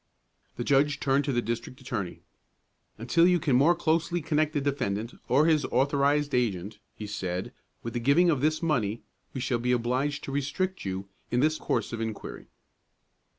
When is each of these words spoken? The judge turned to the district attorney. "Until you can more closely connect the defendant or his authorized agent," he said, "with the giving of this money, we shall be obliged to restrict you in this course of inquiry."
The 0.55 0.63
judge 0.63 0.99
turned 0.99 1.25
to 1.25 1.31
the 1.31 1.43
district 1.43 1.79
attorney. 1.79 2.21
"Until 2.97 3.27
you 3.27 3.39
can 3.39 3.55
more 3.55 3.75
closely 3.75 4.19
connect 4.19 4.53
the 4.53 4.59
defendant 4.59 5.13
or 5.29 5.45
his 5.45 5.63
authorized 5.65 6.33
agent," 6.33 6.79
he 6.95 7.05
said, 7.05 7.53
"with 7.83 7.93
the 7.93 7.99
giving 7.99 8.31
of 8.31 8.41
this 8.41 8.63
money, 8.63 9.03
we 9.35 9.41
shall 9.41 9.59
be 9.59 9.71
obliged 9.73 10.23
to 10.23 10.31
restrict 10.31 10.85
you 10.85 11.07
in 11.29 11.39
this 11.39 11.59
course 11.59 11.93
of 11.93 12.01
inquiry." 12.01 12.47